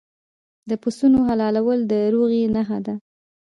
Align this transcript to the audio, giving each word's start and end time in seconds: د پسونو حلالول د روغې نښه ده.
د 0.69 0.71
پسونو 0.81 1.19
حلالول 1.27 1.79
د 1.91 1.93
روغې 2.13 2.41
نښه 2.55 2.79
ده. 2.85 2.95